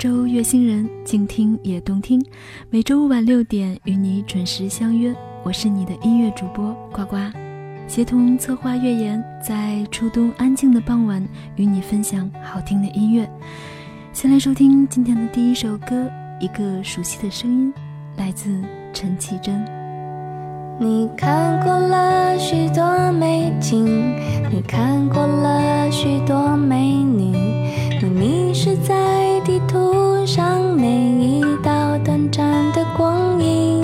[0.00, 2.24] 周月星人，静听也动听。
[2.70, 7.16] 每周五晚六点与你准时相约，我是你的音乐主播呱呱，
[7.86, 11.22] 协同策划乐言，在初冬安静的傍晚
[11.56, 13.30] 与你分享好听的音乐。
[14.14, 17.70] 先来收听今天的第一首歌，一个熟悉的声音，
[18.16, 18.48] 来自
[18.94, 19.62] 陈绮贞。
[20.78, 23.84] 你看过了许多美景，
[24.50, 27.36] 你看过了许多美女，
[28.00, 29.29] 你迷失在。
[29.50, 33.82] 地图上每一道短暂的光影，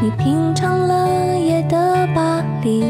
[0.00, 2.84] 你品尝了夜的巴黎，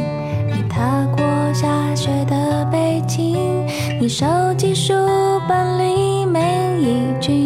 [0.47, 3.67] 你踏过下雪的北京，
[3.99, 4.27] 你收
[4.59, 4.93] 集书
[5.49, 6.39] 本里每
[6.83, 7.44] 一句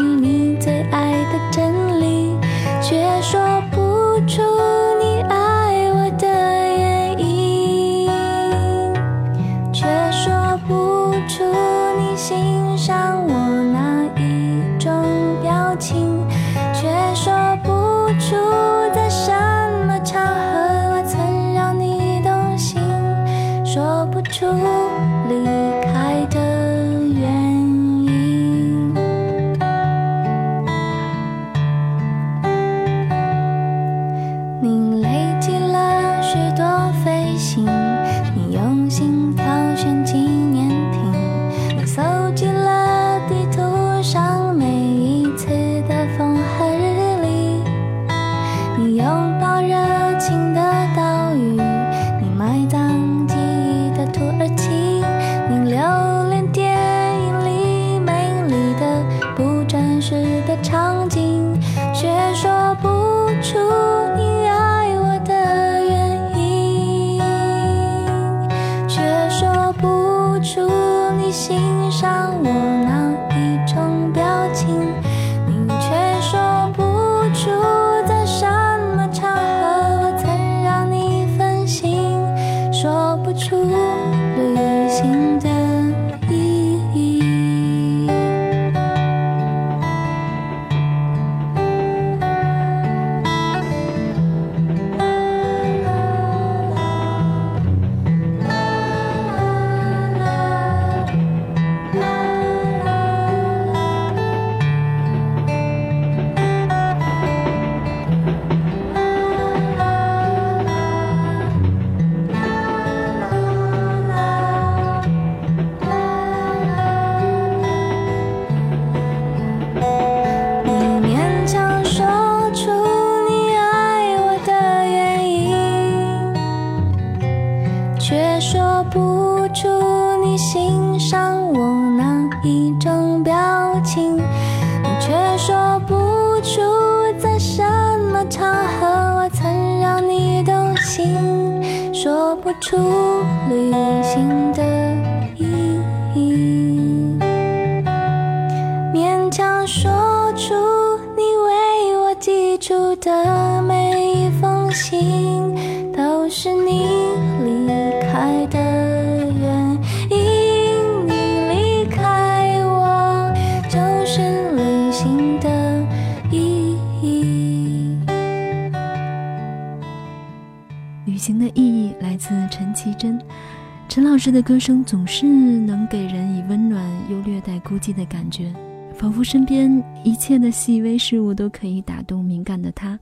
[174.19, 178.52] 老师的歌声总是能给人以温暖又略带孤寂的感觉，
[178.96, 182.99] 仿佛身边一切的细微事物都可以打动敏感的他，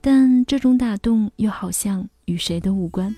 [0.00, 3.14] 但这种打动又好像与谁都无关。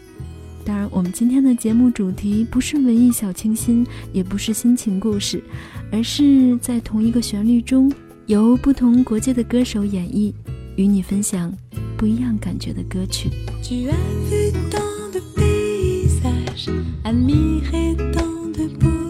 [0.65, 5.41] 当然，我们今天的节目主题不是文艺小清新，也不是心情故事，
[5.93, 7.89] 而是在同一个旋律中，
[8.27, 10.35] 由不同国界的歌手演绎，
[10.75, 11.55] 与你分享
[11.97, 13.31] 不一样感觉的歌曲。
[17.05, 19.06] Admirer tant de beaux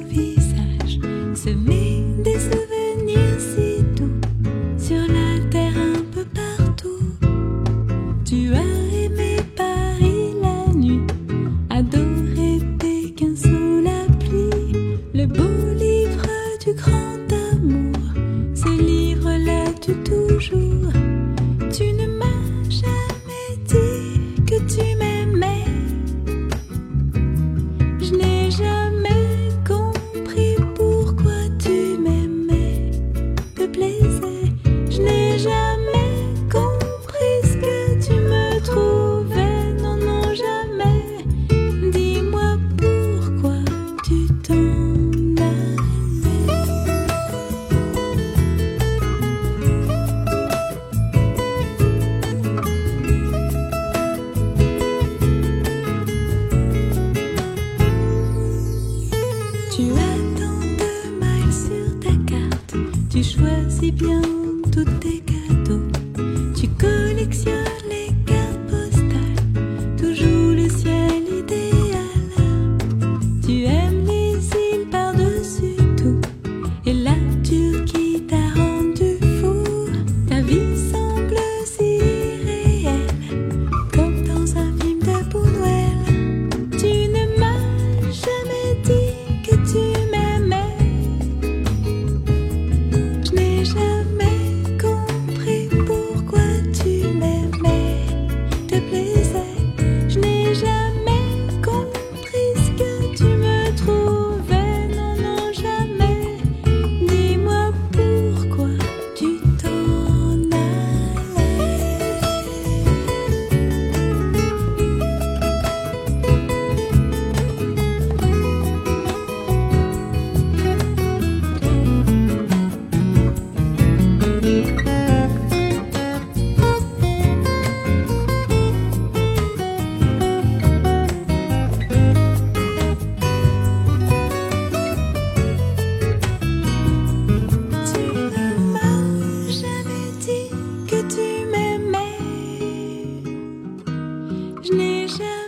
[144.77, 145.46] 你先。”，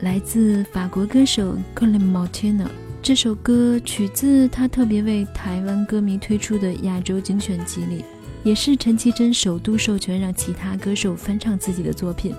[0.00, 2.66] 来自法国歌手 Clémentine。
[3.02, 8.04] 这首歌取自他特别为台湾歌迷推出的亚洲精选集里，
[8.44, 12.34] 也是陈绮贞首度授权让其他歌手翻唱自己的作品。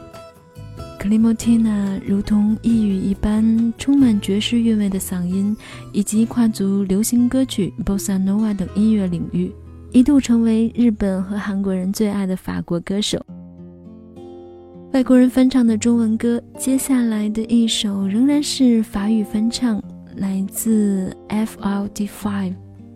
[1.00, 5.58] Clémentine 如同异语一般，充满爵士韵味的嗓音，
[5.92, 9.52] 以及跨足流行歌曲、bossa nova 等音乐领域，
[9.92, 13.20] 一度成为日本和韩国人最爱的法国歌手。
[14.94, 19.82] 外国人翻唱的中文歌，接下来的一首仍然是法语翻唱，
[20.18, 22.56] 来自 F L D Five，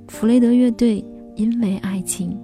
[0.09, 1.01] 弗雷德乐队，
[1.38, 2.38] 《因为爱情》。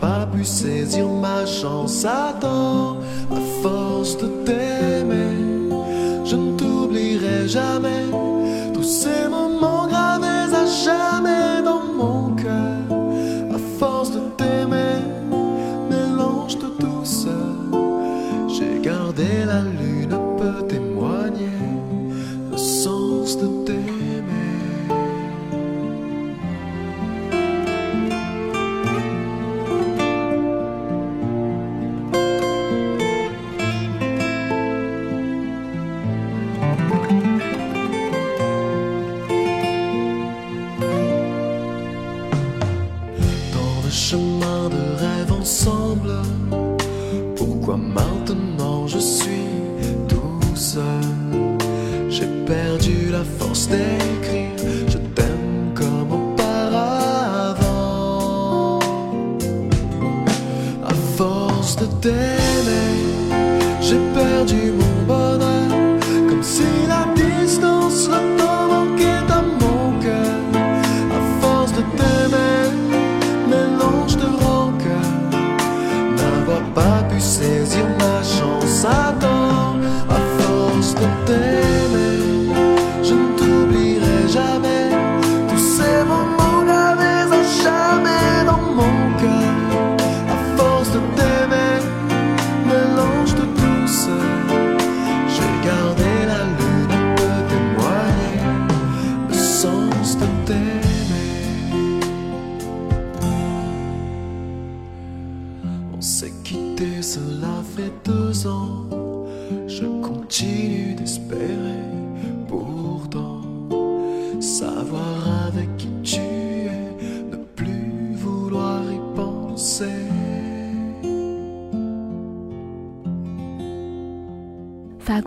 [0.00, 2.96] Pas pu saisir ma chance à temps.
[3.30, 5.70] À force de t'aimer,
[6.24, 8.21] je ne t'oublierai jamais.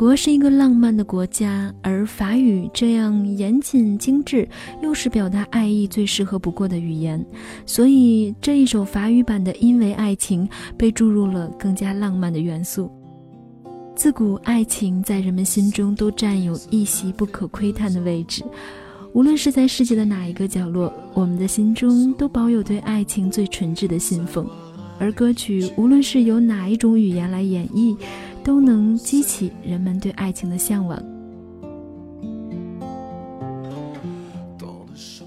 [0.06, 4.48] 国是一个浪漫的国家，而法语这样严谨精致，
[4.84, 7.26] 又是表达爱意最适合不过的语言，
[7.66, 10.48] 所以这一首法语版的《因为爱情》
[10.78, 12.88] 被注入了更加浪漫的元素。
[13.96, 18.44] 自古爱情在人们心中都占有一席不可窥探的位置，
[19.12, 24.48] 无论是在世界的哪一个角落，我们的心中都保有对爱情最纯挚的信奉。
[24.98, 27.98] 而歌曲无论是由哪一种语言来演绎，
[28.46, 31.02] 都能激起人们对爱情的向往。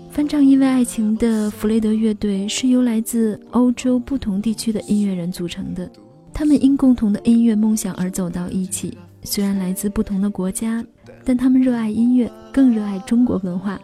[0.08, 5.90] 翻唱《因为爱情》的弗雷德乐队是由来自欧洲不同地区的音乐人组成的，
[6.32, 8.96] 他们因共同的音乐梦想而走到一起。
[9.24, 10.84] 虽然来自不同的国家，
[11.24, 13.80] 但他们热爱音乐，更热爱中国文化。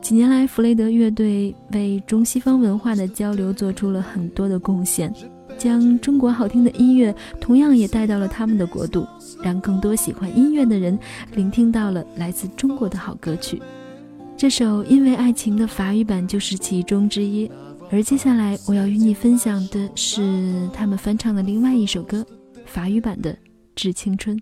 [0.00, 5.12] 几年来，弗雷德乐队为中西方文化的交流做出了很多的贡献，
[5.58, 9.06] 将中国好听的音乐同样也带到了他们的国度，
[9.42, 10.98] 让更多喜欢音乐的人
[11.34, 13.60] 聆听到了来自中国的好歌曲。
[14.36, 17.50] 这首《因为爱情》的法语版就是其中之一，
[17.90, 22.26] 而接下来我要与你分享的是他们翻唱的另外一首歌，
[22.66, 23.32] 法语版的
[23.74, 24.36] 《致青春》。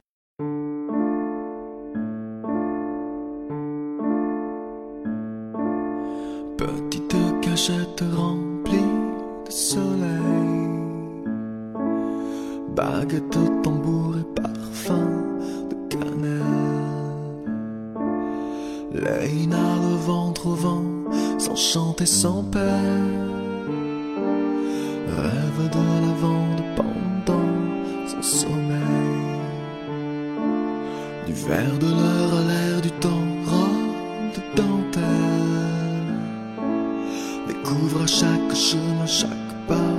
[37.70, 39.30] Découvre à chaque chemin, chaque
[39.68, 39.94] pas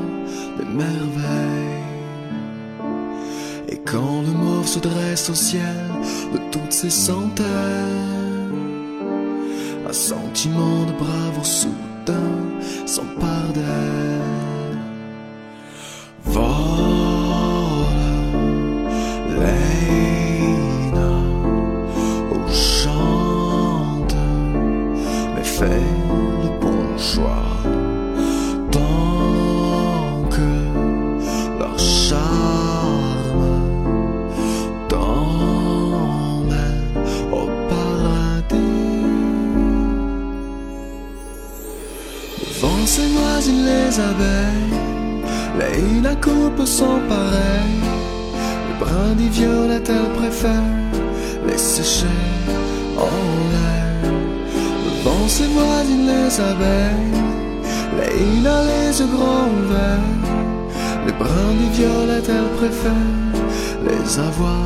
[0.58, 1.86] des merveilles.
[3.70, 5.78] Et quand le mauve se dresse au ciel
[6.34, 7.46] de toutes ses centaines,
[9.88, 12.36] un sentiment de bravoure soudain
[12.86, 14.61] s'empare d'elle.
[45.60, 47.82] Les la coupe sont pareils.
[48.68, 50.70] Le brandy violette, elle préfère
[51.48, 52.20] les sécher
[52.98, 53.16] en
[53.52, 54.12] l'air.
[54.86, 57.20] Le vent s'éloigne les abeilles.
[57.98, 60.20] Les a les yeux grands ouverts.
[61.06, 63.12] Le brandy violette, elle préfère
[63.88, 64.66] les avoir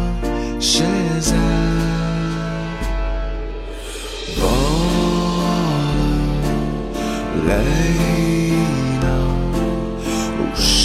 [0.60, 1.86] chez elle.
[7.48, 8.25] late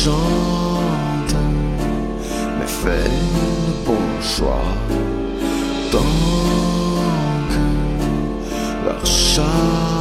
[0.04, 1.34] chante
[2.58, 4.72] mes feuilles bourgeois
[5.92, 6.16] tant
[7.50, 9.99] que leur chant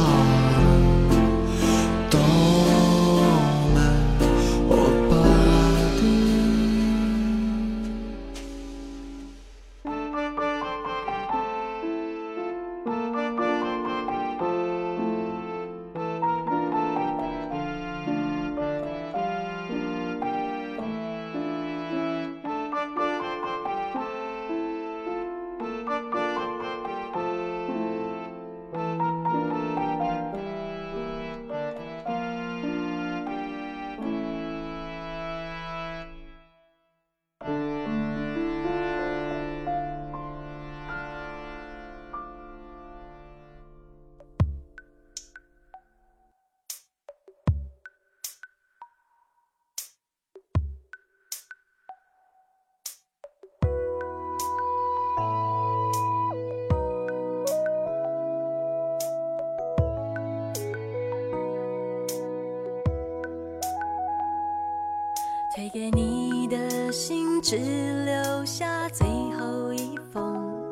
[67.50, 67.56] 只
[68.04, 70.62] 留下最后一封，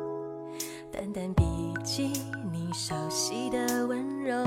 [0.89, 1.43] 淡淡笔
[1.83, 2.13] 记
[2.53, 4.41] 你熟悉的温柔。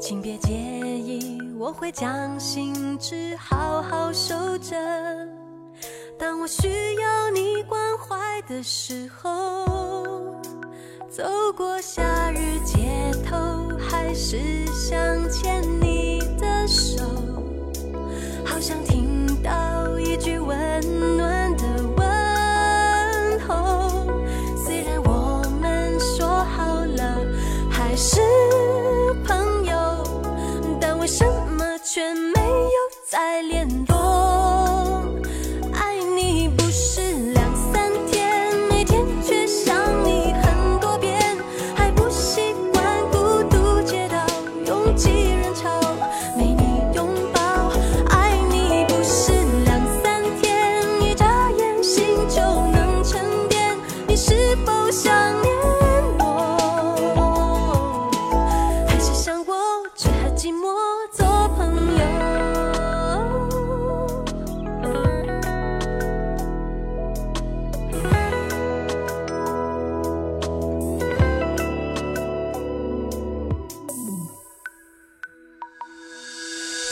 [0.00, 4.74] 请别介意，我会将信纸好好收着。
[6.18, 9.64] 当我需要你关怀的时候，
[11.08, 11.22] 走
[11.56, 13.36] 过夏日街头，
[13.78, 14.36] 还是
[14.66, 14.98] 想
[15.30, 15.99] 牵你
[20.80, 21.39] 温暖。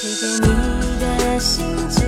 [0.01, 2.08] 推给你的信只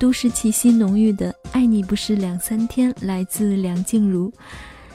[0.00, 4.32] 都市气息浓郁的《爱你不是两三天》，来自梁静茹。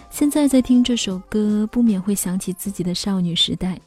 [0.09, 3.79] 现在在听这首歌，不免会想起自己的少女时代。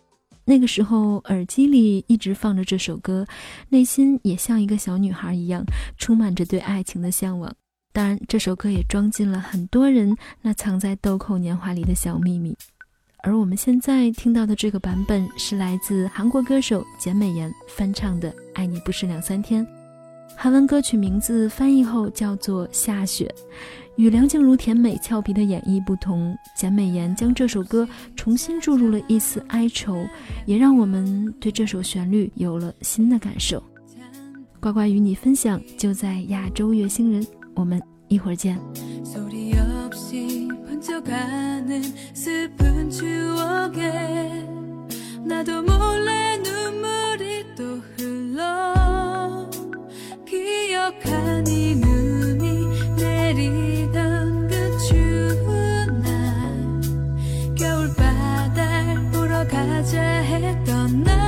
[0.45, 3.27] 那个时候，耳机里一直放着这首歌，
[3.69, 5.65] 内心也像一个小女孩一样，
[5.97, 7.53] 充满着对爱情的向往。
[7.93, 12.57] 当然，这首歌也装进了很多人那藏在豆蔻年华里的小秘密。
[13.25, 19.67] 而我们现在听到的这个版本，是来自韩国歌手简美妍翻唱的《爱你不是两三天》。
[20.41, 23.27] 韩文歌曲名字翻译后叫做《下雪》，
[23.97, 30.07] 与梁静茹甜美俏皮的演绎不同，简美妍将这首歌重新注入了一丝哀愁，
[30.47, 33.61] 也让我们对这首旋律有了新的感受。
[34.61, 38.57] 乖乖与你分享，就在亚洲月星人，我们一会儿见。
[50.29, 61.28] 기억하니 눈이 내리던 그 추운 날 겨울바다 보러 가자 했던 날